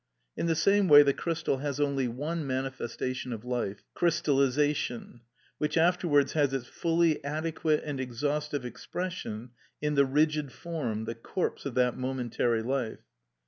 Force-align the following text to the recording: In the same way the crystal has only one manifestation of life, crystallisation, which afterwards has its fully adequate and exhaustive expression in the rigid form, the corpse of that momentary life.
In 0.35 0.47
the 0.47 0.55
same 0.55 0.87
way 0.87 1.03
the 1.03 1.13
crystal 1.13 1.57
has 1.59 1.79
only 1.79 2.07
one 2.07 2.47
manifestation 2.47 3.31
of 3.31 3.45
life, 3.45 3.83
crystallisation, 3.93 5.21
which 5.59 5.77
afterwards 5.77 6.33
has 6.33 6.55
its 6.55 6.65
fully 6.65 7.23
adequate 7.23 7.83
and 7.85 7.99
exhaustive 7.99 8.65
expression 8.65 9.51
in 9.79 9.93
the 9.93 10.05
rigid 10.07 10.51
form, 10.51 11.05
the 11.05 11.13
corpse 11.13 11.67
of 11.67 11.75
that 11.75 11.97
momentary 11.99 12.63
life. 12.63 13.03